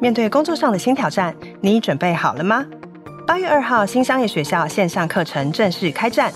[0.00, 2.64] 面对工作上的新挑战，你准备好了吗？
[3.26, 6.32] 八月二号，新商业学校线上课程正式开战，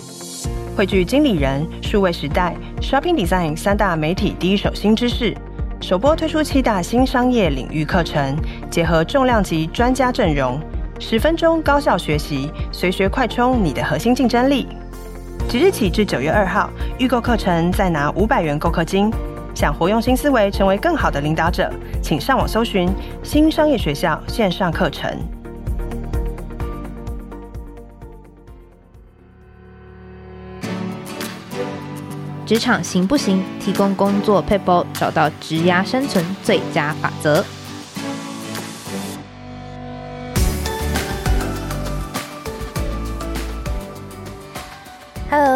[0.76, 5.34] 汇聚经理人、数位时代、Shopping Design 三大媒体第一手新知识，
[5.80, 8.36] 首播推出七大新商业领域课程，
[8.70, 10.60] 结合重量级专家阵容，
[10.98, 14.66] 十分钟高效学习，随学快充你的核心竞争力。
[15.48, 19.10] 即日起至九月二号，预购课程再拿五百元购课金。
[19.54, 21.70] 想活用新思维，成为更好的领导者，
[22.02, 22.88] 请上网搜寻
[23.22, 25.16] 新商业学校线上课程。
[32.44, 33.42] 职场行不行？
[33.60, 37.42] 提供工作配包，找到职涯生存最佳法则。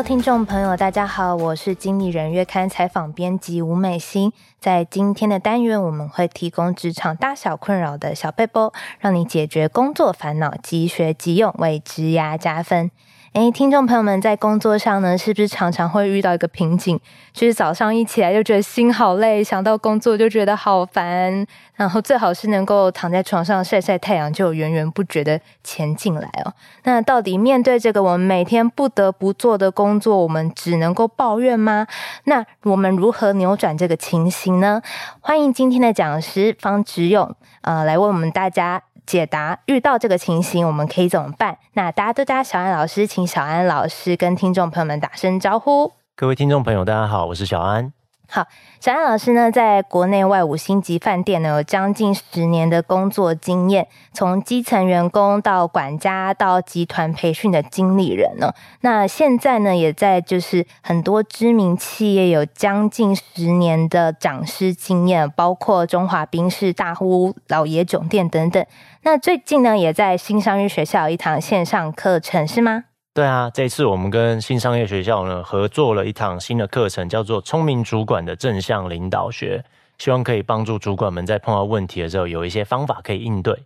[0.03, 4.33] 听众朋友，大家好，我是经理人月刊采访编辑吴美心。
[4.61, 12.91] 在今天的单元，我们会提供职场大小困扰的小背包，让你解决工作烦恼，即学即用，为职涯加分。
[13.37, 16.99] 诶，听众朋友们，在工作上呢，是不是常常会遇到一个瓶颈？
[17.35, 26.55] 就是早上一起来就觉得心好累，想到工作就觉得好烦，然后最好是能够躺在床上晒晒太阳，就源源不绝的钱进来哦。
[26.85, 31.87] 那到底面对这个我们每天不得不做的工作，我们只能够抱怨吗？
[32.25, 34.81] 那我们如何扭转这个情形呢？
[35.21, 38.85] 欢迎今天的讲师方质勇，呃，来为我们大家。
[39.07, 41.59] 解答遇到这个情形，我们可以怎么办？
[41.75, 45.93] 那大家都叫小安老师，请小安老师跟听众朋友们打声招呼。
[46.15, 47.96] 各位听众朋友，大家好，我是小安。
[48.29, 48.47] 好，
[48.81, 58.53] 小安老师呢，在国内外五星级饭店呢，有将近十年的工作经验，从基层员工到管家到集团培训的经理人呢。
[58.81, 68.67] 那现在呢，也在就是很多知名企业有将近十年的讲师经验，包括中华宾士、大屋老爷酒店等等。
[69.03, 72.85] 那最近呢，也在新商业学校有一堂线上课程，是吗？
[73.17, 79.65] 对啊，这次我们跟新商业学校呢合作了一堂新的课程，叫做《聪明主管的正向领导学》，
[80.05, 83.59] 希望可以帮助主管们在碰到问题的时候有一些方法可以应对。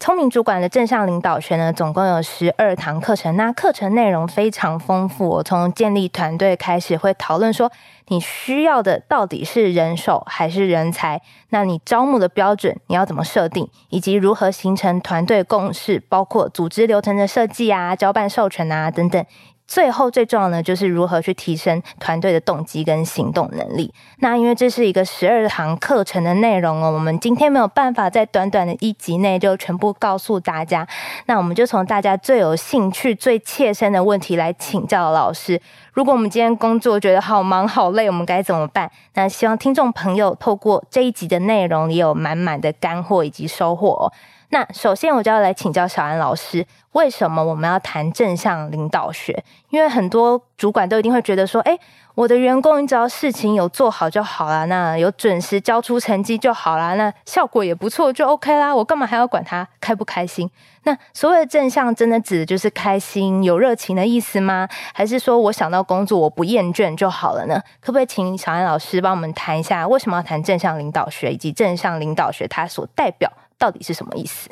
[0.00, 3.36] 聪明主管的正向领导学呢，总共有十二堂课程。
[3.36, 7.70] 那课程内容非常丰富，我从建立团队开始，会讨论说
[8.08, 11.20] 你需要的到底是人手还是人才？
[11.50, 19.24] 那你招募的标准你要怎么设定，以及如何形成团队共识，包括组织流程的设计啊、交办授权啊等等。
[19.68, 23.92] 最后最重要的就是如何去提升团队的动机跟行动能力。
[24.20, 30.88] 那因为这是一个十二堂课程的内容哦，我们今天没有办法在短短的一集内就全部告诉大家。
[31.26, 35.60] 那我们就从大家最有兴趣、最切身的问题来请教老师。
[35.92, 38.90] 如果我们今天工作觉得好忙好累，我们该怎么办？
[39.14, 44.12] 那希望听众朋友透过这一集的内容，也有满满的干货以及收获哦。
[44.50, 49.44] 那首先我就要来请教小安老师，为什么我们要谈正向领导学？
[49.68, 51.78] 因为很多主管都一定会觉得说，诶，
[52.14, 60.50] 我的员工你只要事情有做好就好啦，那有准时交出成绩就好啦，那效果也不错就 OK 啦，我干嘛还要管他开不开心？
[60.84, 64.66] 那所谓的正向，真的指的就是开心、有热情的意思吗？
[64.94, 67.60] 还是说我想到工作我不厌倦就好了呢？
[67.80, 73.30] 可不可以请小安老师帮我们谈一下，为什么要谈正向领导学，以及正向领导学它所代表？
[73.58, 74.48] 到底是什么意思？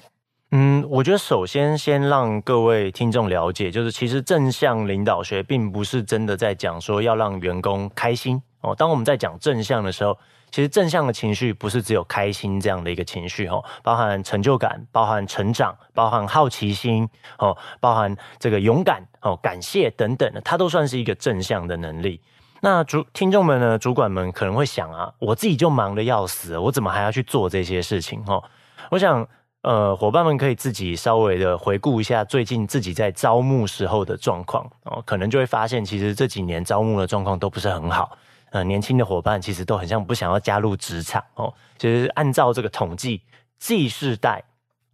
[0.53, 8.75] 嗯，我觉得首先先让各位听众了解，就是其实正向领导学并不是真的在讲说要让员工开心哦。
[8.75, 10.17] 当我们在讲正向的时候，
[10.53, 22.21] 其实正向的情绪不是只有开心这样的一个情绪哦，包含成就感、包含成长、包含好奇心哦，包含这个勇敢哦、感谢等等的，它都算是一个正向的能力。
[22.61, 28.43] 那主听众们呢，主管们可能会想啊，我自己就忙得要死，我怎么还要去做这些事情哦？
[28.91, 29.27] 我想，
[29.63, 38.17] 呃，伙伴们可以自己稍微的回顾一下最近自己在招募时候的状况哦，可能就会发现，其实这几年招募的状况都不是很好。
[38.51, 41.53] 呃，年轻的伙伴其实都很像不想要加入职场哦。
[41.79, 43.21] 其实按照这个统计
[43.59, 44.45] ，Z 世代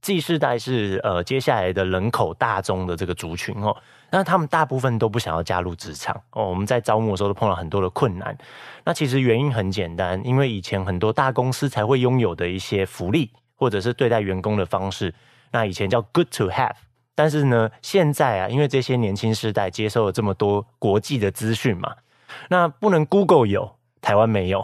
[0.01, 3.77] ，Z 世代是呃接下来的人口大宗的这个族群哦，
[4.11, 6.49] 那他们大部分都不想要加入职场哦。
[6.49, 8.37] 我们在招募的时候都碰到很多的困难。
[8.85, 13.31] 那其实原因很简单，因为以前很多大公司才会拥有的一些福利。
[13.63, 15.15] 或者是对待员工的方式，
[15.53, 16.75] 那以前叫 good to have，
[17.15, 21.95] 但是呢，现在啊，因为这些年轻世代接受了这么多国际的资讯嘛，
[22.49, 24.61] 那不能 Google 有，台湾没有；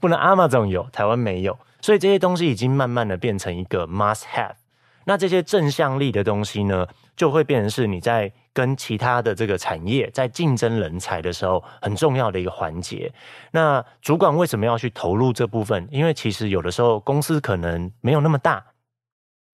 [0.00, 4.54] 不能 Amazon 有，台湾没有，所以这些东西已经慢慢的变成一个 must have。
[5.04, 13.12] 那这些正向力的东西呢，就会变成是你在跟其他的这个产业在竞争人才的时候很重要的一个环节。
[13.50, 15.88] 那主管为什么要去投入这部分？
[15.90, 18.64] 因为其实有的时候公司可能没有那么大。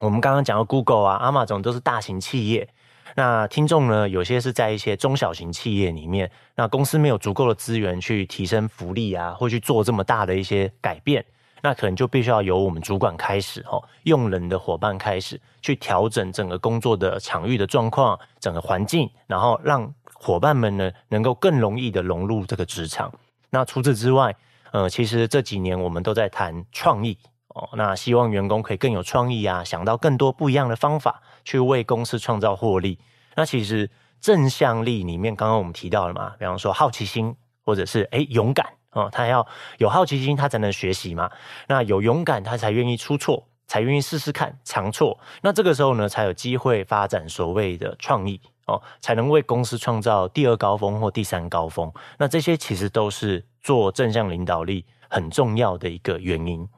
[0.01, 2.69] 我们刚刚讲到 Google 啊、Amazon 都是大型企业。
[3.17, 11.25] 那听众呢，有些是在一些中小型企业里面，那公司没有足够的资源去提升福利啊，或去做这么大的一些改变。
[11.63, 23.13] 那可能就必须要由我们主管开始，哦，用人的伙伴开始去调整整个工作的场域的状况，整个环境，然后让伙伴们呢能够更容易的融入这个职场。
[23.51, 24.35] 那除此之外，
[24.73, 27.17] 呃，其实这几年我们都在谈创意
[27.49, 32.99] 哦，那希望员工可以更有创意啊，想到更多不一样的方法去为公司创造获利。
[33.35, 33.91] 那其实
[34.21, 37.35] 正向力里面，刚刚我们提到了嘛，比方说好奇心，
[37.65, 38.67] 或者是诶勇敢。
[38.93, 39.47] 哦，他要
[39.79, 41.31] 有好奇心，他才能学习嘛。
[41.69, 45.19] 那有勇敢，他才愿意出错，才愿意试试看，尝错。
[45.43, 51.93] 那这个时候呢，才有机会发展所谓的创意哦，才能为公司创造第二高峰或第三高峰。
[52.19, 56.69] 那这些其实都是做正向领导力很重要的一个原因。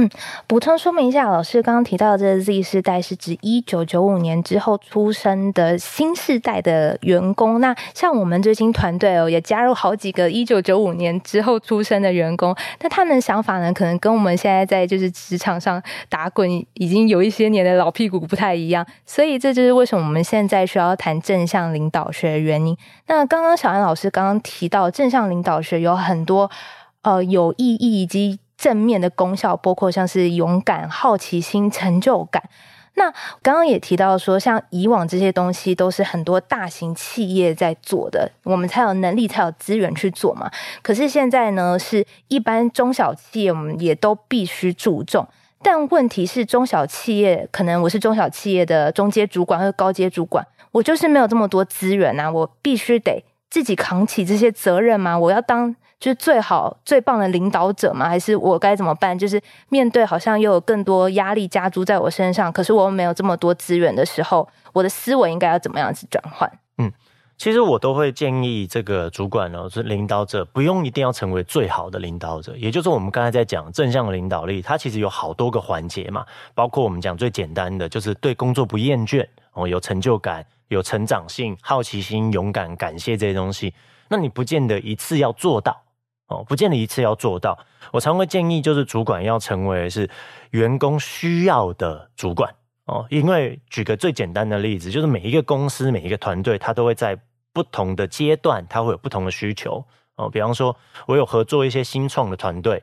[0.00, 0.08] 嗯，
[0.46, 7.60] 补充说明一下，老师刚刚提到的这个 Z 世代是指一九九五年之后出生的新世代的员工。
[7.60, 12.56] 那像我们最新团队哦，也加入好几个一九九五年之后出生的员工。
[12.80, 18.86] 那他们的想法呢，可能跟我们现在在就是职场上打滚已经有一些年的老屁股不太一样。
[19.04, 22.74] 所以这就是为什么我们现在需要谈正向领导学的原因。
[23.06, 26.50] 那刚刚小安老师刚刚提到正向领导学有很多
[27.02, 28.38] 呃有意义以及。
[28.60, 32.42] 正面的功效包括像是勇敢、好奇心、成就感。
[32.94, 33.10] 那
[33.40, 40.50] 刚刚也提到说，像以往这些东西都是很多大型企业在做的，我们才有能力、才有资源去做嘛。
[40.82, 45.26] 可是现在呢，是一般中小企业，我们也都必须注重。
[45.62, 55.18] 但问题是，中小企业可能我是中小企业的中阶主管或者高阶主管，我就是没有这么多资源啊，我必须得自己扛起这些责任吗？
[55.18, 55.74] 我要当。
[56.00, 58.08] 就是最好最棒的领导者吗？
[58.08, 59.16] 还是我该怎么办？
[59.16, 66.50] 就是面对好像又有更多压力加诸在我身上，可是我又没有这么多资源的时候，我的思维应该要怎么样子转换？
[66.78, 66.90] 嗯，
[67.36, 72.56] 其实我都会建议这个主管哦，是领导者，不用一定要成为最好的领导者。
[72.56, 76.24] 也就是我们刚才在讲正向的领导力，它其实有好多个环节嘛，
[76.54, 83.74] 包括我们讲最简单的，就是对工作不厌倦哦，有成就感、有成长性、好奇心、勇敢、感谢这些东西。
[84.08, 85.82] 那你不见得一次要做到。
[86.30, 87.58] 哦，不见得一次要做到。
[87.92, 90.08] 我常会建议，就是主管要成为是
[90.50, 92.54] 员工需要的主管
[92.86, 93.04] 哦。
[93.10, 97.18] 因为举个最简单的例子，就是每一个公司、每一个团队，它都会在
[97.52, 99.84] 不同的阶段，它会有不同的需求
[100.14, 100.30] 哦。
[100.30, 102.80] 比方说，我有合作一些新创的团队，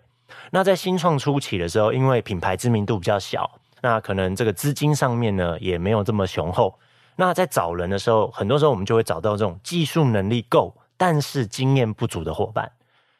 [0.52, 3.50] 那在新创初期的时候，因为品牌知名度比较小，
[3.82, 6.78] 那可能这个资金上面呢也没有这么雄厚。
[7.16, 12.70] 那在找人的时候，很多时候我们就会找到这种技术能力够，但是经验不足的伙伴。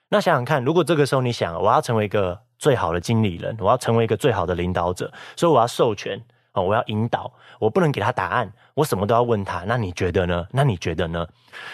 [0.10, 6.22] 那想想看，如果这个时候你想，我要成为一个最好的经理人，我要成为一个最好的领导者，所以我要授权
[6.54, 9.66] 哦，我要引导，我不能给他答案，我什么都要问他。
[9.68, 10.48] 那你觉得呢？
[10.52, 11.28] 那你觉得呢？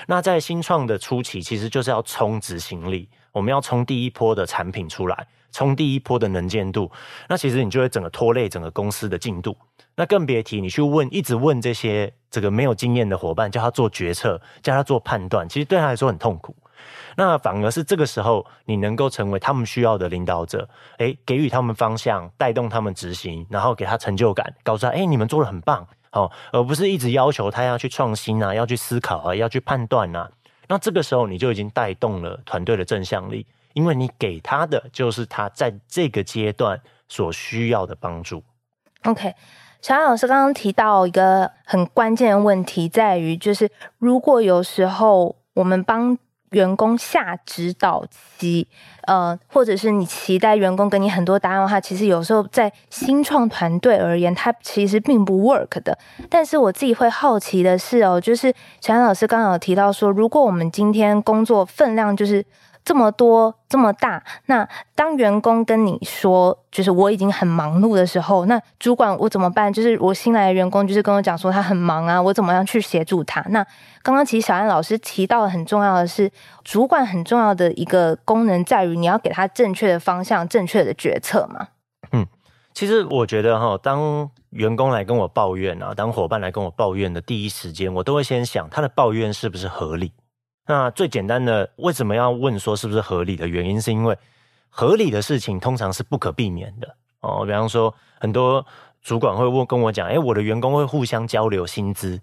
[0.07, 6.91] 那在新创的初期，其实就是要冲执行力，我们要冲第一波的产品出来，冲第一波的能见度。
[7.29, 9.55] 那其实你就会整个拖累整个公司的进度。
[9.95, 16.55] 那更别提你去问，一直问这些这个没有经验的伙伴，叫他做决策，叫他做判断，其实对他来说很痛苦。
[17.15, 30.29] 那反而是这个时候，你能够成为他们需要的领导者，诶，给予他们方向，带动他们执行，然后给他成就感，告诉他，诶，你们做的很棒，哦，而不是一直要求他要去创新啊，要去思考啊，要去判断啊。
[30.67, 38.41] 那这个时候，你就已经带动了团队的正向力，因为你给他的就是他在这个阶段所需要的帮助。
[39.03, 39.35] OK，
[39.81, 46.17] 小安老师刚刚提到一个很关键的问题，在于就是如果有时候我们帮
[46.53, 48.03] 员工下指导
[48.39, 48.65] 期，
[49.01, 55.97] 呃，或者是你期待员工给你很多答案的话，其实有时候在新创团队而言，它其实并不 work 的。
[56.29, 62.45] 但是我自己会好奇的是哦，就是小安老师刚刚有提到说，如果我们今天工作分量就是。
[62.85, 69.71] 这么多这么大，那当员工跟你说，就是我已经很忙碌的时候，那主管我怎么办？
[69.71, 73.41] 就是我新来的员工就是跟我讲说他很忙啊，我怎么样去协助他？
[73.49, 73.65] 那
[74.01, 76.29] 刚刚其实小安老师提到的很重要的是，
[76.63, 81.67] 主管很重要的一个功能在于你要给他正确的方向、正确的决策嘛。
[82.11, 82.27] 嗯，
[82.73, 90.11] 其实我觉得哈，当员工来跟我抱怨啊，当伙伴来跟我抱怨的第一时间，我都会先想他的抱怨是不是合理。
[90.65, 94.17] 那最简单的，为什么要问说是不是合理的原因，是因为
[94.69, 97.45] 合理的事情通常是不可避免的哦。
[97.45, 98.65] 比方说，很多
[99.01, 102.19] 主管会问跟我讲，哎，我的员工会互相交流薪资，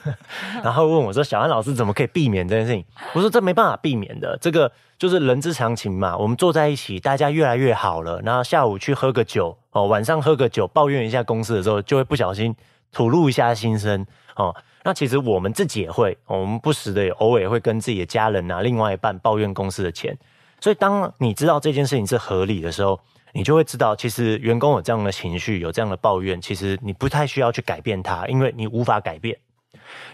[0.62, 2.84] 然后问我说：“小安老师怎么可以避免这件事情？”
[3.14, 6.16] 我说：“这没办法避免的，这个就是人之常情嘛。
[6.16, 12.54] 我们坐在一起，大家越来越好了，然后下午去喝个酒哦，晚上喝个酒，抱怨一下公司的时候，就会不小心
[12.92, 14.06] 吐露一下心声
[14.36, 14.54] 哦。
[14.82, 20.16] 那其实我们自己也会，我们不时的也偶尔也会跟自己的家人啊、另外一半抱怨公司的钱。
[20.60, 23.00] 所以，当你知道这件事情是合理的时候，
[23.32, 29.38] 你就会知道，其实员工有这样的情绪，有这样的抱怨，其实你不太需要去改变它，因为你无法改变。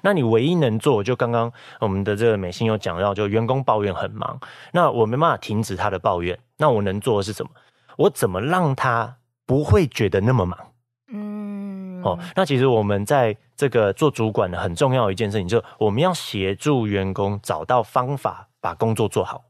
[0.03, 4.39] 那你唯一能做，就刚刚我们的这个美心有讲到，就员工抱怨很忙，
[4.73, 7.51] 那我没办法停止他的抱怨，那我能做的是什么？
[7.97, 10.59] 我怎么让他不会觉得那么忙？
[12.07, 19.45] 嗯，哦，那其实我们在这个做主管的很重要一件事情，就是我们要协助员工找到方法，把工作做好。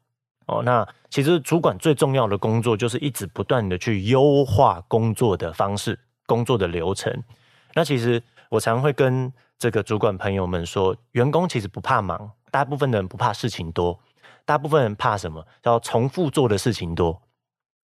[0.46, 7.12] 哦，那其实主管最重要的工作就是一直不断的去优化工作的方式、工作的流程。
[7.74, 13.98] 那其实我常会跟这个主管朋友们说，员工其实不怕忙，大部分的人不怕事情多，
[14.44, 15.44] 大部分人怕什么？
[15.62, 17.20] 叫重复做的事情多。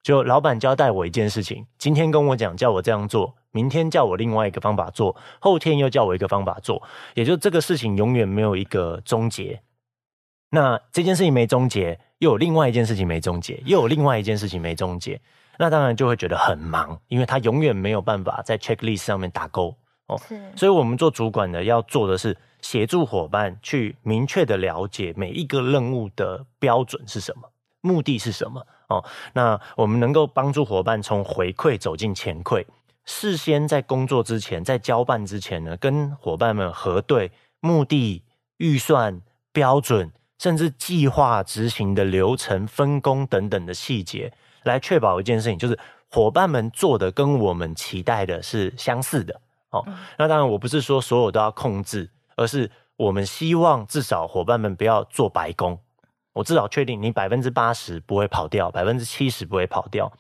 [0.03, 6.83] 就老板交代我一件事情，今天跟我讲叫我这样做，明天叫我另外一个方法做，后天又叫我一个方法做，
[7.15, 9.63] 也就这个事情永远没有一个终结。
[10.51, 11.99] 那这件事情没终结。
[12.19, 15.21] 又有另外一件事情没终结，又有另外一件事情没终结，
[15.59, 19.75] 那当然就会觉得很忙，因为他永远没有办法在 checklist 上面打勾
[20.07, 20.17] 哦。
[20.29, 29.05] 是，所以我们做主管的要做的是协助伙伴去明确的了解每一个任务的标准是什么，目的是什么哦。
[29.33, 32.65] 那我们能够帮助伙伴从回馈走进前馈，
[33.05, 38.23] 事先在工作之前，在交办之前呢，跟伙伴们核对目的、
[38.59, 39.21] 预算、
[39.53, 40.13] 标准。
[40.39, 44.33] 甚至计划执行的流程、分工等等的细节，
[44.65, 45.79] 来确保一件事情，就是
[46.11, 49.41] 伙伴们做的跟我们期待的是相似的。
[49.71, 49.87] 哦，
[50.19, 55.79] 那当然我不是说所有都要控制，而是我们希望至少伙伴们不要做白工。
[56.33, 60.13] 我至少确定你百分之八十不会跑掉，百分之七十不会跑掉。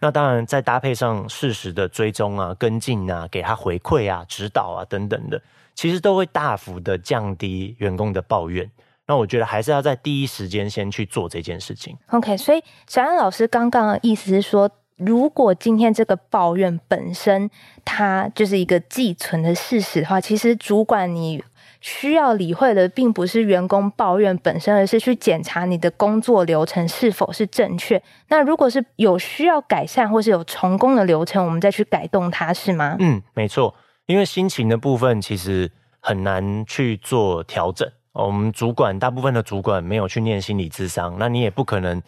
[0.00, 5.42] 那当然再搭配上适时的追踪啊、跟进啊、给他回馈啊、指导啊等等的，
[5.74, 8.70] 其实都会大幅的降低员工的抱怨。
[9.06, 11.96] 那我觉得还是要在第一时间先去做这件事情。
[12.10, 17.50] OK，所以小安老师刚刚的意思是说，如果今天这个抱怨本身
[17.84, 21.42] 它就是一个既存的事实的话，其实主管你
[21.80, 28.02] 需要理会的并不是员工抱怨本身，而是去检查你的工作流程是否是正确。
[28.28, 32.96] 那如果是有需要改善或是有成功的流程，我们再去改动它，是吗？
[32.98, 33.74] 嗯，没错，
[34.06, 35.70] 因为心情的部分其实
[36.00, 37.88] 很难去做调整。
[38.12, 42.02] 我们主管大部分的主管没有去念心理智商，那你也不可能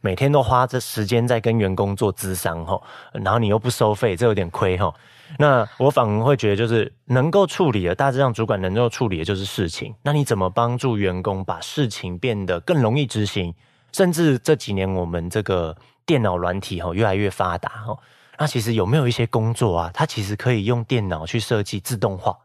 [0.00, 2.80] 每天都花这时间在跟员工做咨商吼，
[3.12, 4.94] 然后你又不收费，这有点亏吼。
[5.38, 9.94] 那我反而会觉得，就是能够处理的，大致上主管能够处理的就是事情。
[10.02, 13.54] 那你怎么帮助员工把事情变得更容易执行？
[13.92, 17.98] 甚至这几年我们这个电脑软体吼越来越发达吼，
[18.38, 22.36] 那其实有没有一些工作啊，它其实可以用电脑去设计自动化？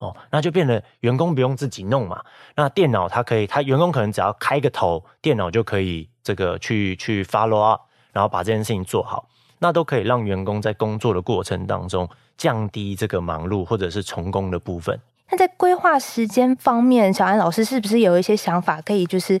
[0.00, 2.22] 哦，那就变得员工不用自己弄嘛。
[2.56, 9.28] 那电脑它可以，他员工可能只要开个头，电脑就可以这个去去 follow up，然后把这件事情做好。
[9.58, 14.98] 那都可以让员工在工作的过程当中降低这个忙碌或者是重工的部分。
[15.30, 19.40] 那在规划时间方面，小安老师是不是有一些想法可以就是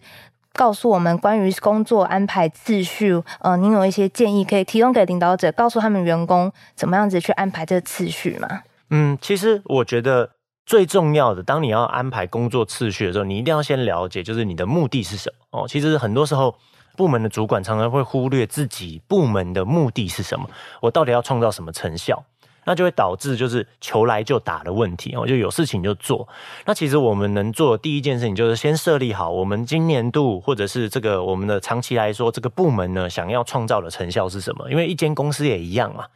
[0.52, 3.22] 告诉我们关于工作安排次序？
[3.40, 8.62] 呃，您有一些建议可以提供给领导者，告诉他们员工怎么样子去安排这个次序吗？
[8.90, 10.30] 嗯，其实我觉得。
[10.66, 15.68] 最重要的，当你要安排工作次序的时候，你一定要先了解，就是你的目的是什么哦。
[15.68, 16.56] 其实很多时候，
[16.96, 20.48] 部门的主管常常会忽略自己部门的目的是什么，
[20.80, 22.24] 我到底要创造什么成效，
[22.64, 25.26] 那就会导致就是求来就打的问题哦。
[25.26, 26.26] 就有事情就做。
[26.64, 34.70] 那其实我们能做的第一件事情，就是先设立好我们今年度或者是这个我们的长期来说，这个部门呢想要创造的成效是什么？
[34.70, 36.06] 因为一间公司也一样嘛。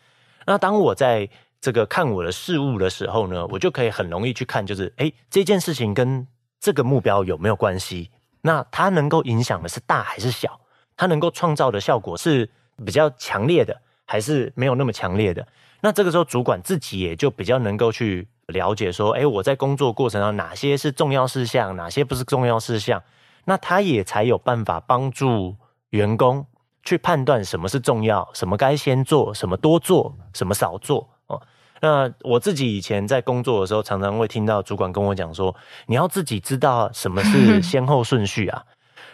[0.46, 1.28] 那当我在
[1.60, 6.26] 这个看我的事物的时候呢，我就可以很容易去看，就是诶，这件事情跟
[6.60, 8.10] 这个目标有没有关系？
[8.42, 10.60] 那它能够影响的是大还是小？
[10.98, 12.50] 它能够创造的效果是
[12.84, 15.46] 比较强烈的，还是没有那么强烈的？
[15.80, 23.00] 那这个时候主管自己也就比较能够去了解说，诶，我在工作过程中哪些是重要事项，哪些不是重要事项？
[23.44, 25.56] 那他也才有办法帮助
[25.90, 26.44] 员工
[26.82, 31.40] 去判断什么是重要，什么该先做，什么多做，什么少做哦。
[31.80, 35.54] 那我自己以前在工作的时候，常常会听到主管跟我讲说
[35.86, 38.64] ：“你要自己知道什么是 先后顺序啊。”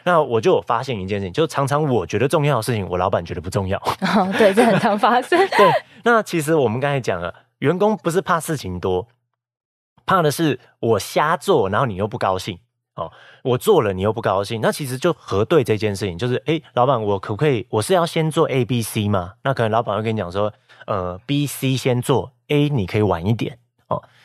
[0.05, 3.79] 那我就有发现一件事情，就常常我觉得重要的事情，我老板觉得不重要。
[4.17, 5.39] 哦，对，这很常发生。
[5.57, 5.73] 对，
[6.05, 9.09] 那其实我们刚才讲了，员工不是怕事情多，
[10.07, 12.59] 怕的是我瞎做，然后你又不高兴
[12.95, 13.11] 哦。
[13.43, 17.67] 我做了，你又不高兴，那其实就核对这件事情，就是哎，老板，我可不可以？
[17.71, 19.33] 我是要先做 A、B、C 吗？
[19.43, 20.53] 那可能老板会跟你讲说，
[20.87, 23.64] 呃，B、C 先做，A 你可以晚一点哦。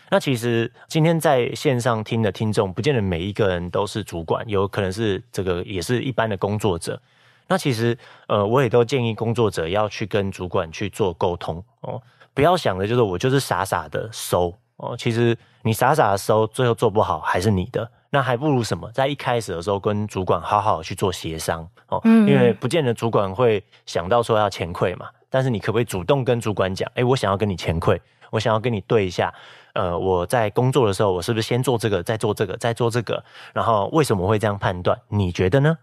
[0.10, 7.00] 那其实今天在线上听的听众，不见得每一个人都是主管，有可能是这个也是一般的工作者。
[7.48, 7.98] 那其实
[8.28, 12.02] 呃，我也都建议工作者要去跟主管去做沟通哦，
[12.34, 14.96] 不要想的就是我就是傻傻的收哦。
[14.98, 17.90] 其实你傻傻的收，最后做不好还是你的。
[18.12, 28.00] 那还不如什么，在一开始的时候跟主管好好去做协商哦，因为不见得主管会想到说要钱馈嘛，但是你可不可以主动跟主管讲，哎，我想要跟你钱馈，
[28.32, 29.34] 我想要跟你对一下，
[29.74, 35.00] 呃，我在工作的时候，我是不是先做这个，再做这个，再做这个，然后为什么会这样判断？
[35.08, 35.78] 你觉得呢？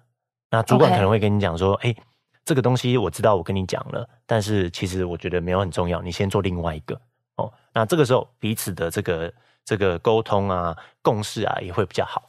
[0.50, 1.94] 那主管可能会跟你讲说，哎，
[2.44, 7.00] 这个东西我知道，我跟你讲了，但是其实我觉得没有很重要，你先做另外一个
[7.36, 7.52] 哦。
[7.72, 9.32] 那这个时候彼此的这个。
[9.68, 12.22] 这个沟通啊，共识啊，也会比较好。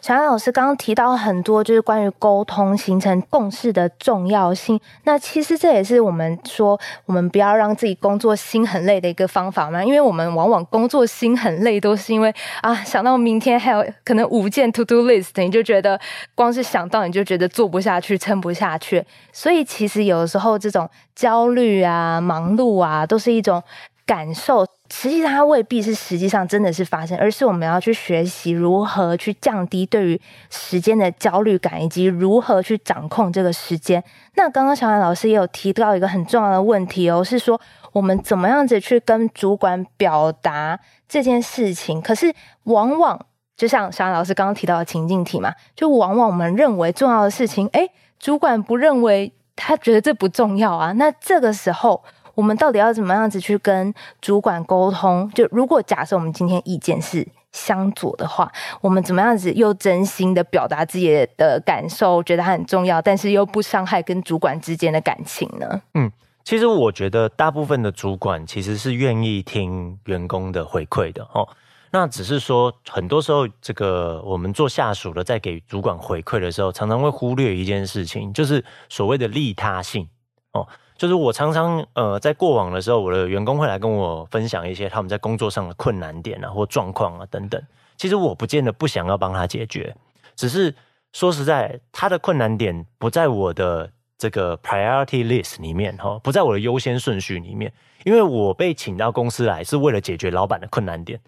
[0.00, 4.80] 小安老师刚刚提到很多，就是关于沟通形成共识的重要性。
[5.04, 9.84] 那其实这也是我们说，我们不要让自己工作心很累的一个方法嘛。
[9.84, 16.00] 因为我们往往工作心很累，都是因为啊，想到明天还有可能五件 to do list，你就觉得
[16.34, 19.04] 光是想到你就觉得做不下去，撑不下去。
[19.32, 23.62] 所以其实有的时候这种焦虑啊、忙碌啊，都是一种
[24.06, 24.66] 感受。
[24.92, 30.20] 实际上，它未必是实际上真的是发生，而是我们要去学习如何去降低对于
[30.50, 34.02] 时间的焦虑感，以及如何去掌控这个时间。
[34.34, 37.60] 那刚刚小安老师也有提到一个很重要的问题哦，是说
[37.92, 40.78] 我们怎么样子去跟主管表达
[41.08, 42.02] 这件事情？
[42.02, 50.90] 可是往往就像小安老师刚刚提到的情境题嘛，就往往我们认为重要的事情，诶，主管不认为，他觉得这不重要啊。
[50.92, 52.02] 那这个时候。
[52.34, 55.30] 我们到底要怎么样子去跟主管沟通？
[55.34, 65.82] 就如果假设我们今天意见是相左的话，我们怎么样子又真心的表达自己的感受，觉得它很重要，但是又不伤害跟主管之间的感情呢？
[65.94, 66.10] 嗯，
[66.44, 71.48] 其实我觉得大部分的主管其实是愿意听员工的回馈的哦。
[71.92, 80.08] 那只是说，很多时候这个我们做下属的在给主管回馈的时候，常常会忽略一件事情，就是所谓的利他性
[80.52, 80.68] 哦。
[81.00, 87.58] 就是我常常呃，在过往的时候，我的员工会来跟我分享一些他们在工作上的困难点啊，或状况啊等等。
[87.96, 89.96] 其实我不见得不想要帮他解决，
[90.36, 90.74] 只是
[91.14, 97.72] 说实在，他的困难点不在我的这个 priority list 里面哈，不在我的优先顺序里面。
[98.04, 101.18] 因为我被请到公司来是为了解决老板的困难点，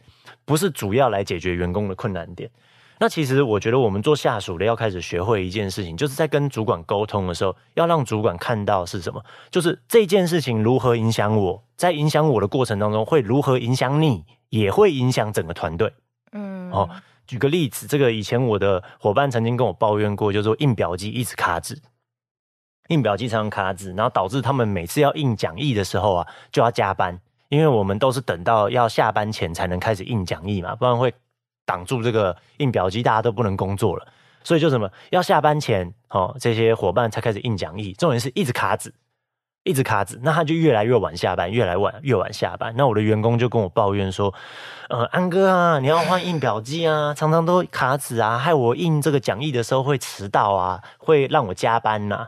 [0.44, 2.50] 不是主要来解决员工的困难点。
[3.02, 15.92] 那其实我觉得，我们做下属的要开始学会一件事情，就是在跟主管沟通的时候，要让主管看到是什么，就是这件事情如何影响我，在影响我的过程当中会如何影响你，也会影响整个团队。
[16.30, 16.88] 嗯，哦，
[17.26, 21.76] 举个例子，这个以前我的伙伴曾经跟我抱怨过，就是说印表机一直卡纸，
[22.86, 31.12] 印表机常常卡纸，然后导致他们每次要印讲义的时候啊，就要加班，因为我们都是等到要下班前才能开始印讲义嘛，不然会。
[31.64, 34.06] 挡住这个印表机，大家都不能工作了，
[34.42, 37.92] 所以就什么要下班前，哦，这些伙伴才开始印讲义。
[37.92, 38.92] 重点是一直卡纸，
[39.64, 42.74] 一直卡纸，那他就越来越晚下班，越来晚越晚下班。
[42.76, 44.32] 那我的员工就跟我抱怨说，
[44.88, 52.26] 呃，安哥啊，你要换印表机啊，常常都卡纸啊，害我印这个讲义的时候会迟到啊，会让我加班呐、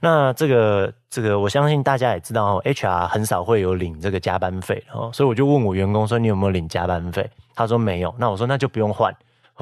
[0.00, 7.28] 那这个这个，我相信大家也知道，HR 很少会有领这个加班费哦，所以我就问我员工说，你有没有领加班费？
[7.54, 8.14] 他说没有。
[8.16, 9.14] 那我说那就不用换，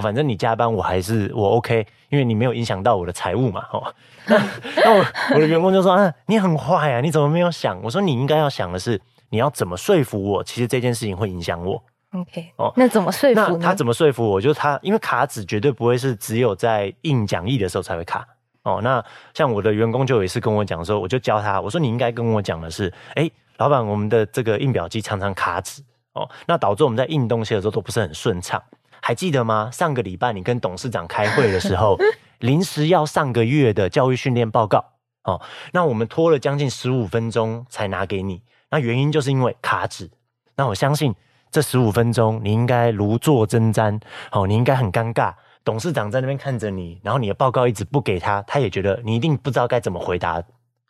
[0.03, 3.65] 反正你加班我还是我 OK，因为你没有影响到我的财务嘛。
[3.73, 3.95] 哦，
[4.27, 4.37] 那
[4.77, 7.81] 那我我的员工就说啊，你很坏啊，你怎么没有想？
[7.83, 10.45] 我说你应该要想的是，你要怎么说服我？
[10.45, 11.83] 其实这件事情会影响我。
[12.13, 13.59] OK，哦，那怎么说服那？
[13.59, 14.41] 他怎么说服我？
[14.41, 18.27] 就是他，因为卡纸绝对不会是只有在印讲义的时候才会卡。
[18.63, 19.03] 哦，那
[19.35, 25.83] 像我的员工就有一次跟我讲说，我就教他，我说你应该跟我讲的是，哎，老板，我们的这个印表机常常卡纸，
[26.15, 28.63] 哦，那导致我们在印东西的时候都不是很顺畅，
[29.01, 29.71] 还记得吗？
[29.73, 31.97] 上个礼拜你跟董事长开会的时候，
[32.41, 34.85] 临时要上个月的教育训练报告，
[35.25, 35.41] 哦，
[35.73, 40.11] 那我们拖了将近十五分钟才拿给你，那原因就是因为卡纸，
[40.57, 41.15] 那我相信
[41.51, 44.01] 这十五分钟你应该如坐针毡，
[44.33, 45.35] 哦，你应该很尴尬。
[45.65, 50.43] 董事长在那边看着你，然后你的报告一直不给他，他也觉得你一定不知道该怎么回答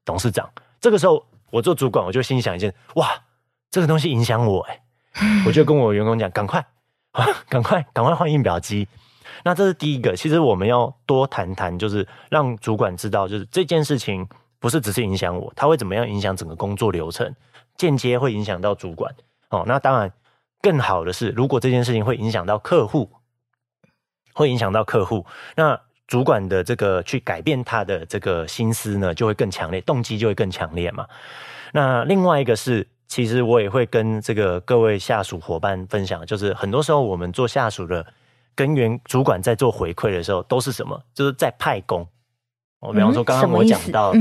[0.05, 0.49] 董事长。
[0.81, 3.09] 这个时候，我做主管，我就心想一件：哇，
[3.73, 4.81] 这个东西影响我哎！
[5.47, 6.67] 我就跟我员工讲，赶快啊，
[7.49, 8.87] 赶快，赶快换印表机。
[9.45, 10.17] 那这是第一个。
[10.17, 17.35] 其实我们要多谈谈，就是让主管知道，就是这件事情不是只是影响我，他会怎么样影响整个工作流程，
[17.77, 19.15] 间接会影响到主管。
[19.51, 20.13] 哦，那当然。
[20.61, 23.09] 更好的是，如果这件事情会影响到客户，
[24.35, 31.07] 会影响到客户，那主管的这个去改变他的这个心思呢，就会更强烈，动机就会更强烈嘛。
[31.73, 38.07] 那另外一个是，其实我也会跟这个各位下属伙伴分享，就是很多时候我们做下属的，
[38.55, 41.03] 跟原主管在做回馈的时候，都是什么？
[41.15, 42.07] 就是在派工。
[42.81, 44.13] 我比方说，刚刚我讲到，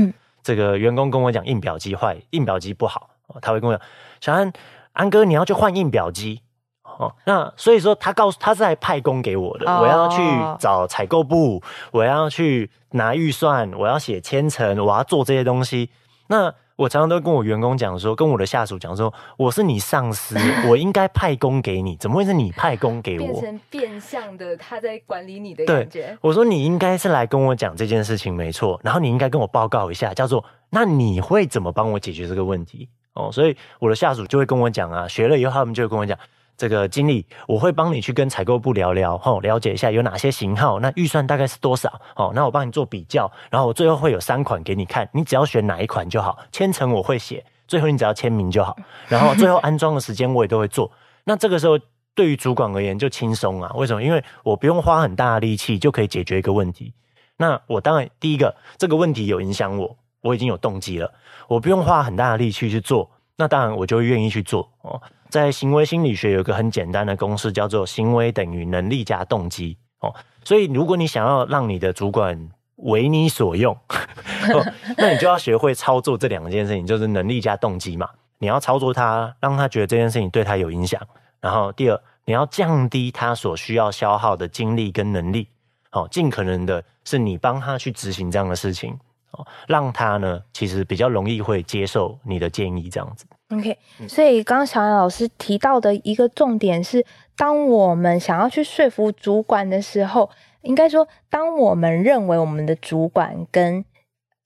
[0.42, 3.86] 这个员工跟我讲印表机坏，印表机不好，他会跟我讲，
[4.20, 4.52] 小安。
[4.94, 6.42] 安哥，你要去换印表机
[6.82, 7.14] 哦。
[7.24, 10.20] 那所以说，他告诉他是来派工给我的，我要去
[10.58, 15.90] 找采购部，我要去拿预算，我要写签呈，我要做这些东西。
[16.26, 20.36] 那我常常都跟我员工讲说，跟我的下属讲说，我是你上司，
[20.68, 23.26] 我应该派工给你，怎么会是你派工给我？
[23.26, 26.02] 变成变相的他在管理你的感觉。
[26.02, 32.88] 对，我说你应该是来跟我讲这件事情没错，然后你应该跟我报告一下，叫做那你会怎么帮我解决这个问题？
[33.14, 36.16] 哦，所以我的下属就会跟我讲啊，学了以后他们就会跟我讲，
[36.58, 50.90] 这个经理，我会帮你去跟采购部聊聊，吼，了解一下有哪些型号，那预算大概是多少，哦，那我帮你做比较，然后我最后会有三款给你看，你只要选哪一款就好，签成我会写，最后你只要签名就好，然后最后安装的时间我也都会做。
[51.24, 51.78] 那这个时候
[52.14, 54.02] 对于主管而言就轻松啊，为什么？
[54.02, 56.92] 因为我不用花很大的力气就可以解决一个问题。
[57.36, 59.96] 那我当然第一个这个问题有影响我。
[60.20, 61.14] 我已经有动机了，
[61.46, 65.00] 我不用花很大的力气去做，那当然我就愿意去做哦。
[65.28, 70.14] 在行为心理学有一个很简单的公式，叫做行为等于能力加动机哦。
[70.44, 73.76] 所以如果你想要让你的主管为你所用，
[74.96, 78.08] 那你就要学会操作这两件事情，就是能力加动机嘛。
[78.38, 81.00] 你要操作他，让他觉得这件事情对他有影响。
[81.40, 85.48] 然后第二，你要降低他所需要消耗的精力跟能力，
[85.92, 88.98] 哦，尽可能的是你帮他去执行这样的事情。
[89.32, 93.26] 哦，让他呢，其实比较容易会接受你的建议，这样子。
[93.50, 97.04] OK，所以刚刚小安老师提到的一个重点是，
[97.36, 100.28] 当我们想要去说服主管的时候，
[100.60, 103.84] 应该说，当我们认为我们的主管跟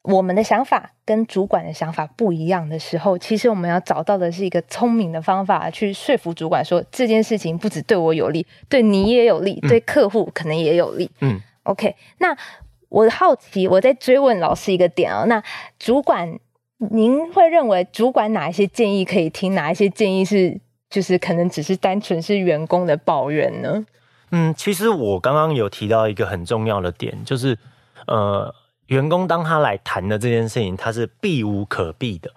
[0.03, 11.11] 我们的想法跟主管的想法不一样的时候，其实我们要找到的是一个聪明的方法去说服主管说，说这件事情不止对我有利，对你也有利，对客户可能也有利。
[11.21, 12.37] 嗯，OK，那。
[12.93, 15.25] 我好奇，我在追问老师一个点啊。
[15.25, 15.43] 那
[15.79, 16.39] 主管，
[16.91, 23.85] 您会认为主管哪一些建议可以听，哪一些建议是就是可能只是单纯是员工的抱怨呢？
[24.31, 27.57] 嗯，其实我刚刚有提到一个很重要的点，就是
[28.07, 28.55] 呃，
[28.87, 32.31] 员工当他来谈的这件事情，他是避无可避的。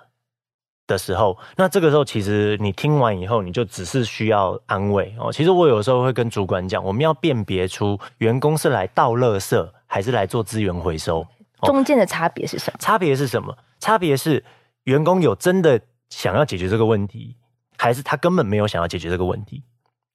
[0.88, 5.34] 的时候，那这个时候其实你听完以后，你就只是需要安慰哦。
[5.34, 11.26] 其实我有时候会跟主管讲，我们要辨别出员工是来倒垃圾还是来做资源回收，
[11.64, 12.78] 中间的差别是什么？
[12.80, 13.58] 差别是什么？
[13.86, 14.44] 差别是
[14.86, 17.36] 员工有真的想要解决这个问题，
[17.78, 19.64] 还是他根本没有想要解决这个问题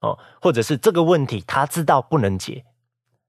[0.00, 0.18] 哦？
[0.42, 2.64] 或者是这个问题他知道不能解，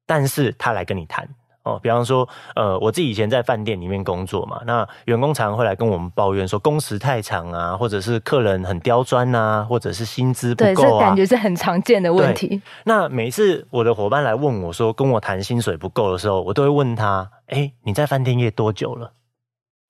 [0.08, 1.30] 但是他来跟你谈。
[1.62, 10.74] 哦，比方说，呃，我自己以前在饭店里面工作嘛，那员工常常会来跟我们抱怨说工时太长啊，或者是客人很刁钻啊，或者是薪资不够啊。
[10.74, 12.60] 对，这感觉是很常见的问题。
[12.86, 19.14] 那每一次我的伙伴来问我说跟我谈薪水不够的时候，我都会问他：哎，你在饭店业多久了？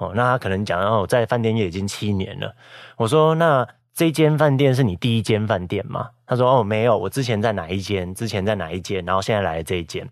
[0.02, 2.56] 哦，那他可能讲哦，我在饭店业已经七年了。
[2.98, 6.10] 我说：那这间饭店是你第一间饭店吗？
[6.26, 8.14] 他说：哦，没有，我之前在哪一间？
[8.16, 9.06] 之前在哪一间？
[9.06, 10.10] 然后现在来了这一间。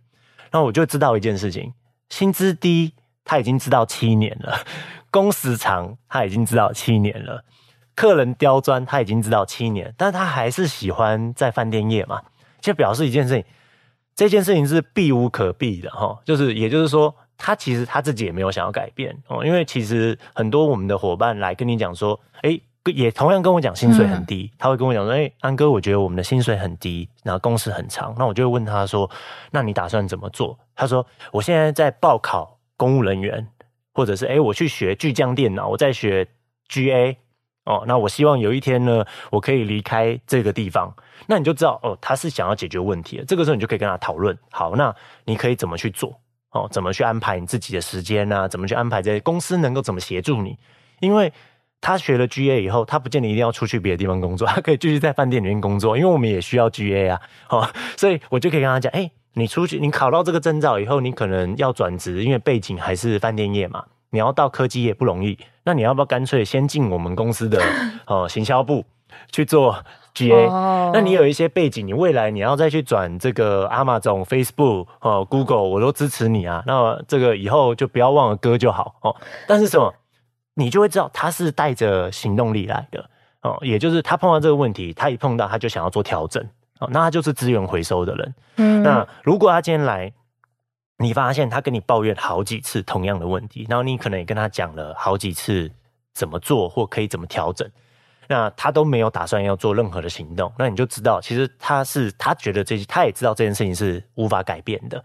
[0.52, 1.74] 那我就知道一件事情，
[2.10, 4.60] 薪资低，他已经知道七年了；
[5.10, 7.44] 工时长，他已经知道七年了；
[7.96, 12.22] 客人刁钻，他已经知道七年，但他还是喜欢在饭店业嘛，
[12.60, 13.46] 就表示一件事情，
[14.16, 22.62] 这件事情是避无可避的哈，就是也就是说，他其实他自己也没有想要改变哦，因为其实很多我们的伙伴来跟你讲说，诶。
[22.86, 29.08] 也同样跟我讲薪水很低，嗯、他会跟我讲说：“哎、欸，安哥，我觉得我们的薪水很低，然后工时很长。”那我就会问他说
[29.52, 33.46] ：“那你打算怎么做？”他说：“我现在在报考公务人员，
[33.94, 36.26] 或者是哎、欸，我去学巨匠电脑，我在学
[36.68, 37.16] GA
[37.66, 37.84] 哦。
[37.86, 40.92] 那我希望有一天呢，我可以离开这个地方。
[41.28, 43.26] 那你就知道哦，他是想要解决问题的。
[43.26, 44.36] 这个时候你就可以跟他讨论。
[44.50, 46.20] 好，那你可以怎么去做？
[46.52, 48.48] 哦，怎么去安排你自己的时间啊？
[48.48, 50.58] 怎么去安排这些公司能够怎么协助你？
[51.00, 51.32] 因为。
[51.82, 67.64] 他学了 GA 以后，他不见得一定要出去别的地方工作， 他可以继续在饭店里面工作，因为我们也需要 GA 啊，哦，所以我就可以跟他讲，哎，你出去，你考到这个证照以后，你可能要转职，因为背景还是饭店业嘛，你要到科技业不容易，那你要不要干脆先进我们公司的
[68.08, 68.86] 哦行销部
[69.32, 69.82] 去做
[70.14, 70.92] GA？
[70.94, 79.16] 那你有一些背景，你未来你要再去转这个 Amazon、Facebook、哦 Google，我都支持你啊，那这个以后就不要忘了歌就好哦。
[79.48, 79.94] 但是什么？
[80.56, 83.10] 你就会知道他是带着行动力来的，
[83.44, 86.44] 哦，也就是他碰到这个问题，他一碰到他就想要做调整，
[86.80, 88.36] 哦，那他就是资源回收的人。
[88.58, 90.12] 嗯，那如果他今天来，
[90.98, 95.72] 你发现他跟你抱怨好几次同样的问题，然后你可能也跟他讲了好几次
[96.14, 97.66] 怎么做或可以怎么调整。
[98.32, 105.04] 那他都没有打算要做任何的行动，那你就知道，其实他是他觉得这些，他也知道这件事情是无法改变的。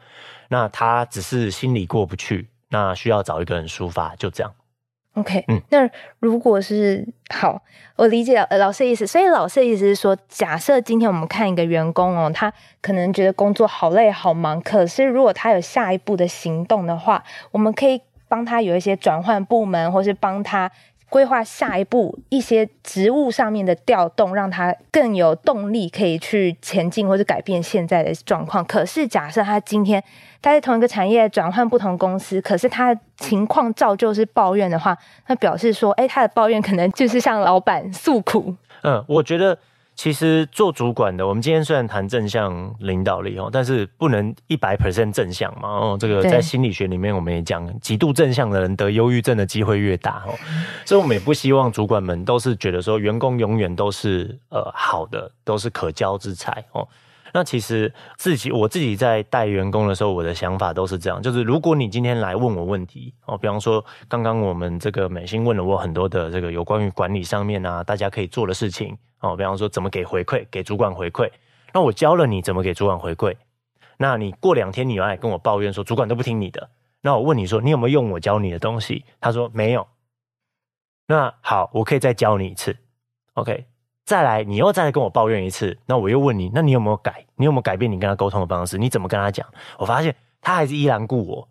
[0.51, 4.53] 那他只是心里过不去，那需要找一个人抒发，就这样。
[5.15, 7.63] OK，嗯，那如果是好，
[7.97, 9.07] 我理解了老师的意思。
[9.07, 20.71] 所以老师的意思是说，假设今天我们看一个员工哦，他可能觉得工作好累好忙，可是如果他有下一步的行动的话，我们可以帮他有一些转换部门，或是帮他。
[21.09, 28.65] 规划下一步一些职务上面的调动，让他更有动力可以去前进或者改变现在的状况。
[28.65, 30.03] 可是假设他今天
[30.43, 34.97] 他在同一个产业转换不同公司，可是他情况照旧是抱怨的话，
[35.29, 38.57] 那表示说，哎，他的抱怨可能就是向老板诉苦。
[38.83, 39.59] 嗯，我觉得。
[39.95, 45.97] 其实做主管的，我们今天虽然谈正向领导力哦，但是不能一百 percent 正向嘛哦。
[45.99, 50.35] 这个在心理学里面我们也讲，极度正向的人得忧郁症的机会越大哦。
[50.85, 56.87] 所以我们也不希望主管们都是觉得说员工永远都是呃好的，都是可交之才哦。
[57.37, 71.29] 那其实自己我自己在带员工的时候，我的想法都是这样，就是如果你今天来问我问题哦，比方说刚刚我们这个美心问了我很多的这个有关于管理上面啊，大家可以做的事情哦，比方说怎么给回馈，给主管回馈，
[71.73, 73.35] 那我教了你怎么给主管回馈，
[73.99, 76.71] 那你过两天你要来跟我抱怨说主管都不听你的，
[77.01, 79.05] 那我问你说你有没有用我教你的东西？
[79.21, 79.85] 他说没有，
[81.09, 82.77] 那好，我可以再教你一次
[83.33, 83.67] ，OK。
[84.05, 87.25] 再来，你又再来跟我抱怨一次，那我又问你，那你有没有改？
[87.37, 88.77] 你有没有改变你跟他沟通的方式？
[88.77, 89.47] 你怎么跟他讲？
[89.79, 91.49] 我发现他还是依然故我，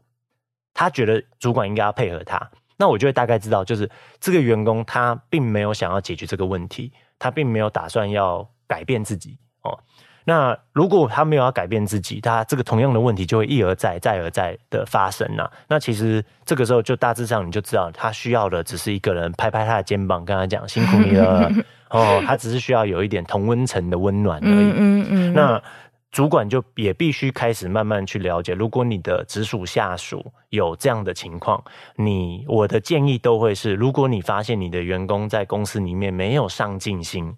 [0.74, 2.52] 他觉得主管应该要配合他。
[2.78, 3.90] 那我就会大概知道，就是
[4.20, 9.80] 这个员工他并没有想要解决这个问题，他并没有打算要改变自己哦。
[10.26, 15.50] 那如果他没有要改变自己，他这个同样的问题就会一而再、再而再的发生呐。
[15.68, 21.50] 那其实这个时候就大致上你就知道，他需要的只是一个人拍拍他的肩膀，跟他讲辛苦你了
[21.94, 22.22] 哦。
[22.28, 24.52] 他只是需要有一点同温层的温暖而已。
[24.52, 25.34] 嗯嗯嗯。
[25.34, 25.64] 那
[26.12, 31.64] 主管就也必须开始慢慢去了解，如果你的直属下属有这样的情况，
[31.96, 37.34] 你我的建议都会是：如果你发现你的员工在公司里面没有上进心。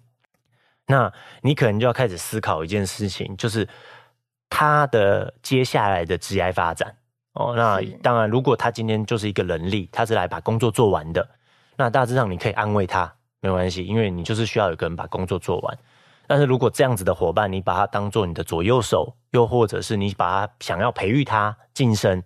[0.88, 3.66] 那你可能就要开始思考一件事情，就是
[4.48, 6.94] 他的接下来的职业发展
[7.32, 7.54] 哦。
[7.56, 11.28] 那当然，如果他今天就是一个人力，他是来把工作做完的，
[11.76, 13.12] 那大致上你可以安慰他，
[13.46, 15.78] 没关系，因为你就是需要有个人把工作做完。
[16.26, 22.22] 但是如果这样子的伙伴，你把他当做你的左右手，又或者是你把他想要培育他晋升，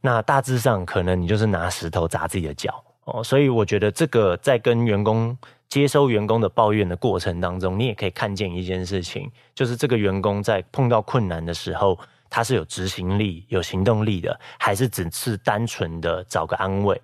[0.00, 3.22] 那大致上可能你就是拿石头砸自己的脚哦。
[3.22, 5.36] 所以我觉得这个在跟员工。
[5.68, 11.98] 接收员工的抱怨的过程当中，你也可以看见一件事情，就是这个员工在碰到困难的时候，
[12.30, 16.98] 他是有执行力、有行动力的，还是只是单纯的找个安慰？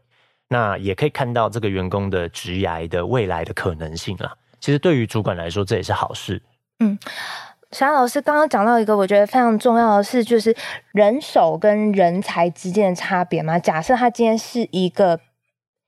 [0.49, 4.33] 那也可以看到这个员工的职涯的未来的可能性啦。
[4.61, 6.43] 其实对于主管来说，这也是好事。
[6.79, 6.99] 嗯，
[7.71, 10.57] 小安老师刚刚讲到一个我觉得非常重要的事，就是
[10.93, 13.59] 人手跟人才之间的差别嘛。
[13.59, 15.21] 假设他今天是一个。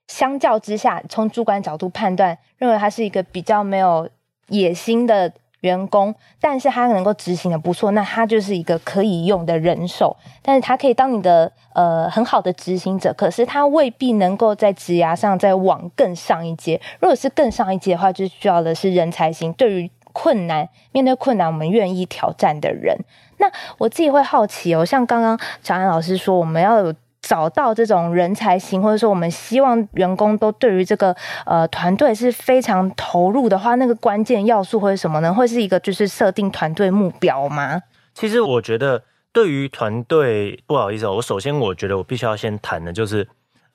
[0.09, 4.09] 相较之下，从主管角度判断，认为他是一个比较没有
[4.47, 10.15] 野心的员工，但是他能够执行的不错，那他就是一个可以用的人手。
[10.41, 16.79] 但是他可以当你的呃很好的执行者，可是他未必能够在职涯上再往更上一阶。
[16.99, 22.97] 如果是更上一阶的话，就需要的是人才型，对于困难，面对困难我们愿意挑战的人。
[23.37, 26.93] 那我自己会好奇哦，像刚刚小安老师说，我们要有。
[27.27, 31.13] 找到这种人才型，或者说我们希望员工都对于这个
[31.45, 35.33] 呃团队是非常投入的话，那个关键要素会是什么呢？
[35.33, 37.81] 会是一个就是设定团队目标吗？
[38.13, 43.27] 其实我觉得，对于团队，不好意思，我首先我觉得我必须要先谈的就是，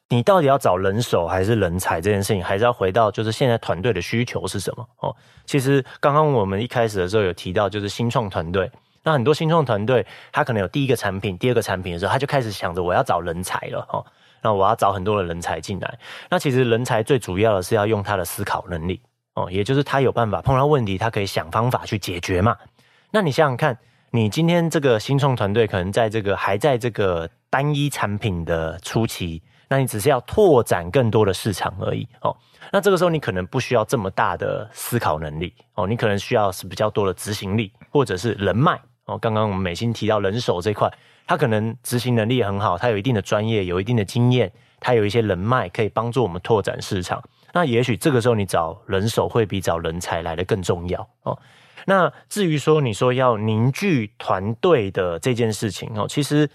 [0.09, 5.15] 你到底要找人手还是人才这件事情，还是要回到就是现在团队的需求是什么哦。
[5.45, 8.71] 其实刚刚我们一开始的时候有提到，就是新创团队。
[9.03, 14.05] 那很多新创团队，他可能有第一个产品、第二个产品的时候，他就开始想着我要找人才了哦。
[14.43, 15.99] 那我要找很多的人才进来。
[16.29, 19.01] 那其实人才最主要的是要用他的思考能力
[19.35, 22.57] 哦，也就是他有办法碰到问题，他可以想方法去解决嘛。
[23.13, 23.79] 那你想想看，
[24.11, 32.37] 你今天这个新创团队可能在这个还在这个单一产品的初期，那你只是要拓展更多的市场而已哦。
[32.73, 38.81] 那这个时候你可能不需要这么大的思考能力哦，你可能需要是比较多的执行力或者是人脉。
[39.13, 40.91] 哦，刚刚我们美心提到人手这块，
[41.27, 47.23] 他可能执行能力很好，他有一定的专业，有一定的经验，他有一些人脉可以帮助我们拓展市场。
[47.53, 51.39] 那也许这个时候你找人手会比找人才来的更重要哦。
[51.85, 56.49] 那至于说你说要凝聚团队的这件事情哦，其实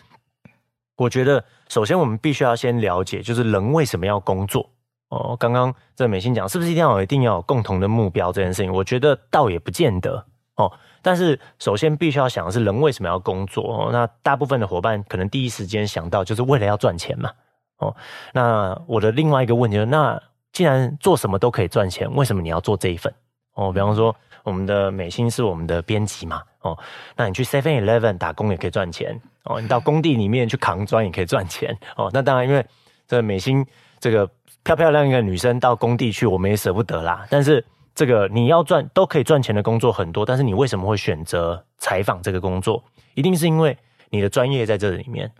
[0.95, 4.69] 我觉得首先我们必须要先了解，就是人为什么要工作
[5.09, 5.35] 哦。
[5.37, 10.25] 刚刚这美心讲是不是一定要一定要有共同的目标这件事情，我觉得倒也不见得
[10.57, 10.71] 哦。
[11.01, 13.89] 但是首先必须要想的是人为什么要工作哦。
[13.91, 17.31] 那大部分的伙伴可能第一时间想到就是为了要赚钱嘛
[17.77, 17.95] 哦。
[18.33, 23.13] 那我的另外一个问题，那既然做什么都可以赚钱，为什么你要做这一份
[23.53, 23.71] 哦？
[23.71, 24.15] 比方说。
[24.43, 26.77] 我们的美心是我们的编辑嘛，哦，
[27.17, 32.09] 那你去 Seven Eleven 打工也可以赚钱哦，你到工地里面去扛砖也可以赚钱哦。
[32.13, 32.65] 那当然，因为
[33.05, 33.65] 这美心
[33.99, 34.25] 这个
[34.63, 37.27] 漂漂亮亮一个女生到工地去，我们也舍不得啦。
[37.29, 37.61] 但是
[37.97, 42.83] 这个你要赚都可以赚钱的工作很多，但是你为什么会选择采访这个工作？
[43.15, 43.75] 一定是因为
[44.11, 45.31] 你的专业在这里面。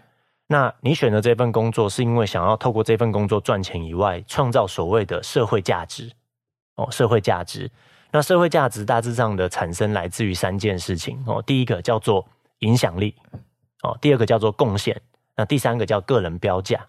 [0.47, 6.11] 那你选择这份工作，是因为想要透过这份工作赚钱以外，创造所谓的社会价值
[6.77, 7.69] 哦，社会价值。
[8.11, 12.27] 那社会价值大致上的产生来自于三件事情哦，第一个叫做
[12.61, 13.13] 影响力
[13.83, 14.99] 哦，第二个叫做贡献，
[15.35, 16.83] 那第三个叫个人标价。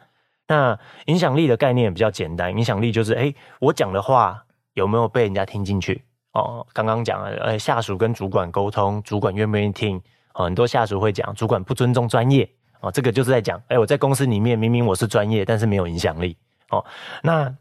[0.46, 4.46] 那影响力的概念比较简单，影响力就是诶，我讲的话
[4.78, 6.64] 有没有被人家听进去哦？
[6.72, 10.00] 刚刚讲了，呃，下属跟主管沟通，主管愿不愿意听？
[10.34, 12.48] 哦很多下属会讲，主管不尊重专业
[12.80, 16.36] 哦，这个就是在讲，诶，我在公司里面明明我是专业，但是没有影响力
[16.70, 16.84] 哦。
[17.24, 17.52] 那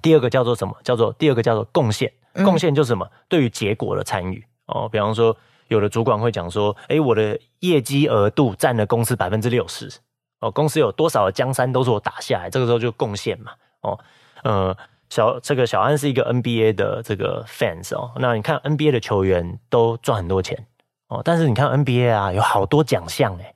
[0.00, 0.74] 第二个叫做什么？
[0.82, 2.10] 叫做第二个叫做贡献。
[2.44, 3.06] 贡献就是什么？
[3.28, 4.88] 对于结果的参与哦。
[4.88, 5.36] 比方说，
[5.68, 9.92] 有的主管会讲说：“哎，我的业绩额度占了公司百分之六十
[10.40, 13.98] 哦，公司有多少的江山都是我打下来。”这个时候就贡献嘛哦。
[14.44, 14.74] 呃，
[15.12, 18.12] 小这个小安是一个 NBA 的这个 fans 哦。
[18.16, 20.66] 那你看 NBA 的球员都赚很多钱
[21.08, 23.54] 哦，但是你看 NBA 啊，有好多奖项哎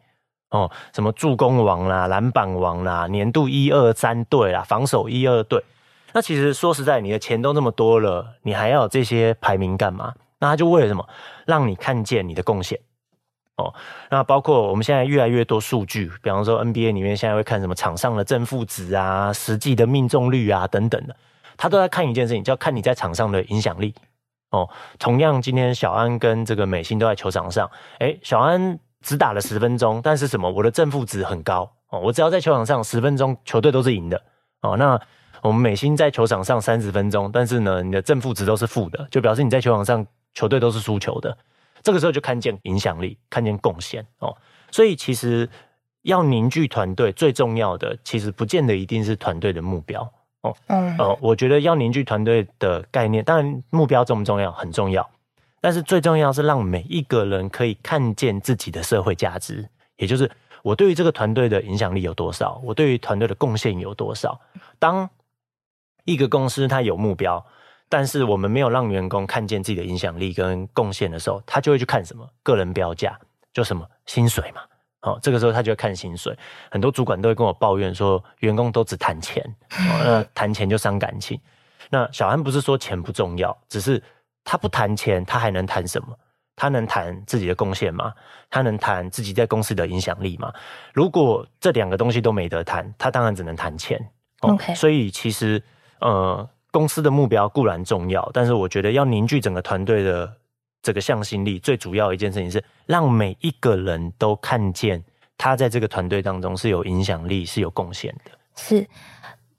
[0.51, 5.65] 哦，什么助攻王啦、篮板王啦、年度一二三队啦、防守一二队。
[6.13, 10.13] 那其实说实在，你的钱都那么多了，你还要有这些排名干嘛？
[10.39, 11.09] 那他就为了什么？
[11.47, 12.79] 让你看见你的贡献
[13.57, 13.73] 哦。
[14.11, 21.17] 那包括我们现在越来越多数据，比方说 NBA 里面现在会看什么场上的正负值啊、实际的命中率啊等等的，
[21.57, 23.95] 他都在看一件事情，叫看你在场上的影响力
[24.51, 24.69] 哦。
[24.99, 30.51] 同样，今天小安跟这个美心都在球场上，诶，小安只打了十分钟，但是什么？
[30.51, 32.01] 我的正负值很高哦。
[32.01, 34.23] 我只要在球场上十分钟，球队都是赢的
[34.63, 34.77] 哦。
[34.77, 35.01] 那
[35.43, 41.37] 我们美心在球场上三十分钟，但是呢，你的正负值都是负的，就表示你在球场上球队都是输球的。
[41.83, 44.37] 这个时候就看见影响力，看见贡献哦。
[44.73, 45.49] 所以其实
[46.03, 50.13] 要凝聚团队，最重要的其实不见得一定是团队的目标
[50.47, 50.57] 哦。
[50.69, 54.51] 嗯，呃，我觉得要凝聚团队的概念，当然目标重不重要？
[54.53, 55.09] 很重要。
[55.61, 60.31] 但是最重要是让每一个人可以看见自己的社会价值，也就是
[60.63, 64.41] 我对于这个团队的影响力有多少，我对于团队的贡献有多少。
[64.79, 65.09] 当
[66.05, 67.45] 一个公司它有目标，
[67.89, 73.19] 但是我们没有让员工看见自己的影响力跟贡献的时候，他就会去看什么个人标价，
[73.53, 74.61] 就什么薪水嘛。
[75.07, 76.37] 好，这个时候他就会看薪水。
[76.69, 79.41] 很多主管都会跟我抱怨说，员工都只谈钱，
[79.71, 81.41] 那 谈钱就伤感情。
[81.91, 84.03] 那小安不是说钱不重要，只是
[84.43, 86.09] 他不谈钱，他还能谈什么？
[86.57, 88.13] 他能谈自己的贡献吗？
[88.51, 90.53] 他能谈自己在公司的影响力吗？
[90.93, 94.05] 如果这两个东西都没得谈，他当然只能谈钱。
[94.41, 95.63] OK，所以其实。
[95.99, 100.31] 呃，公司的目标固然重要，但是我觉得要凝聚整个团队的
[100.87, 105.03] 这个向心力，最主要一件事情是让每一个人都看见
[105.37, 108.31] 他在这个团队当中是有影响力、是有贡献的。
[108.55, 108.87] 是，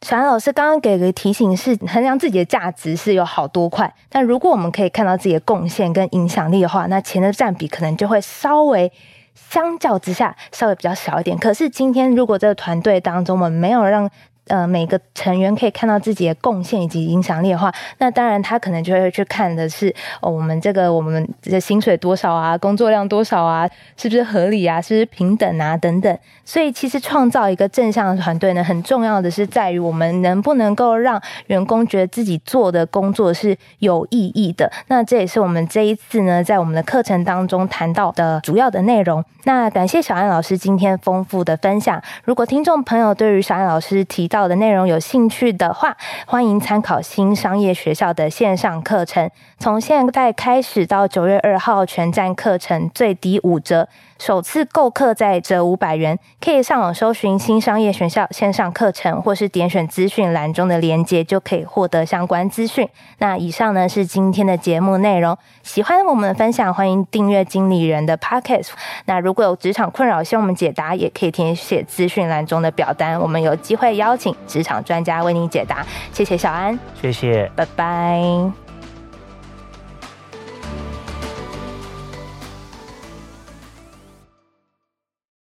[0.02, 8.90] 小安老师刚刚给个提醒，是衡量自己的价值是有好多块，但如果我们可以看到自己的贡献跟影响力的话，那钱的占比可能就会稍微
[9.36, 11.38] 相较之下稍微比较小一点。
[11.38, 14.10] 可是今天如果这个团队当中我们没有让
[14.48, 26.18] 呃，每个成员可以看到自己的贡献以及影响力的话，那当然他可能就会去看的是哦，我们这个我们的薪水多少啊，工作量多少啊，是不是合理啊，是不是平等啊等等。
[26.46, 34.72] 所以其实创造一个正向的团队呢，很重要的是在于我们能不能够让员工觉得自己做的工作是有意义的。
[34.88, 39.24] 那这也是我们这一次呢，在我们的课程当中谈到的主要的内容。
[39.44, 42.02] 那感谢小安老师今天丰富的分享。
[42.26, 49.28] 如果听众朋友对于小安老师提到到的内容有兴趣的话，欢迎参考新商业学校的线上课程。
[49.58, 53.90] 从现在开始到九月二号，全站课程最低五折。
[54.20, 62.88] 首次购课再折五百元，可以上网搜寻新商业学校线上课程，或是点选资讯栏中的链接，就可以获得相关资讯。
[63.20, 68.70] 那以上呢是今天的节目内容，喜欢我们的分享，欢迎订阅经理人的 Podcast。
[69.06, 75.86] 那如果有职场困扰，希望我们解答，也可以填写资讯栏中的表单，我们有机会邀请职场专家为您解答。
[76.12, 78.67] 谢谢小安，谢谢，拜拜。